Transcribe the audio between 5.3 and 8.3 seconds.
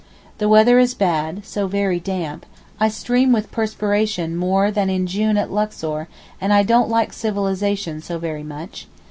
at Luxor, and I don't like civilization so